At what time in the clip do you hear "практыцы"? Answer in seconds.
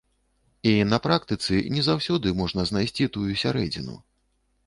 1.05-1.59